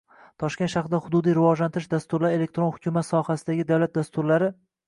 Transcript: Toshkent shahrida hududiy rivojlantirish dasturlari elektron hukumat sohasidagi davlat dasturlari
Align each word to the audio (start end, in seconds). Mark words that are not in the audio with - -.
Toshkent 0.43 0.71
shahrida 0.73 0.99
hududiy 1.07 1.35
rivojlantirish 1.37 1.87
dasturlari 1.93 2.39
elektron 2.39 2.71
hukumat 2.73 3.09
sohasidagi 3.13 3.71
davlat 3.75 3.99
dasturlari 4.01 4.53